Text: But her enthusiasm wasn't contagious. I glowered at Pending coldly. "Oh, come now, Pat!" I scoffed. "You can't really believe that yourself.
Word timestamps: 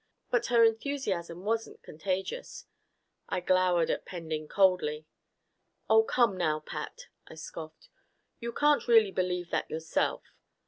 But 0.31 0.47
her 0.47 0.63
enthusiasm 0.63 1.43
wasn't 1.45 1.83
contagious. 1.83 2.65
I 3.29 3.39
glowered 3.39 3.91
at 3.91 4.03
Pending 4.03 4.47
coldly. 4.47 5.05
"Oh, 5.91 6.01
come 6.01 6.35
now, 6.35 6.59
Pat!" 6.59 7.05
I 7.27 7.35
scoffed. 7.35 7.87
"You 8.39 8.51
can't 8.51 8.87
really 8.87 9.11
believe 9.11 9.51
that 9.51 9.69
yourself. 9.69 10.23